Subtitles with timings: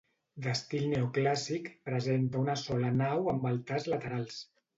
[0.43, 4.43] D'estil neoclàssic presenta una sola nau amb altars laterals.